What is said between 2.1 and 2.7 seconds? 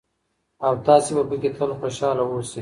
اوسئ.